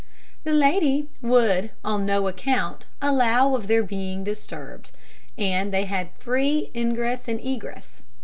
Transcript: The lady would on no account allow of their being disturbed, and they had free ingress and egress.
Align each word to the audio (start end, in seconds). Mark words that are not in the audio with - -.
The 0.45 0.51
lady 0.51 1.09
would 1.21 1.69
on 1.83 2.07
no 2.07 2.27
account 2.27 2.87
allow 3.03 3.53
of 3.53 3.67
their 3.67 3.83
being 3.83 4.23
disturbed, 4.23 4.89
and 5.37 5.71
they 5.71 5.85
had 5.85 6.17
free 6.17 6.71
ingress 6.73 7.27
and 7.27 7.39
egress. 7.39 8.03